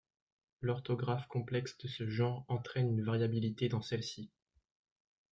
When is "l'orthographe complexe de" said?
0.61-1.87